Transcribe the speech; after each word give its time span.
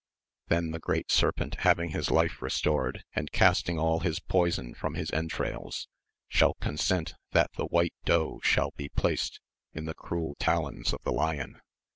Then 0.47 0.71
the 0.71 0.79
great 0.79 1.11
Serpent 1.11 1.57
having 1.59 1.91
his 1.91 2.09
life 2.09 2.41
restored, 2.41 3.03
and 3.13 3.31
casting 3.31 3.77
all 3.77 3.99
his 3.99 4.19
poison 4.19 4.73
from 4.73 4.95
his 4.95 5.11
entrails, 5.11 5.87
shall 6.27 6.55
consent 6.55 7.13
that 7.33 7.51
the 7.53 7.67
white 7.67 7.93
Doe 8.03 8.39
shall 8.41 8.71
be 8.75 8.89
placed 8.89 9.39
in 9.73 9.85
the 9.85 9.93
cruel 9.93 10.33
talons 10.39 10.91
of 10.91 11.03
the 11.03 11.13
Lion. 11.13 11.61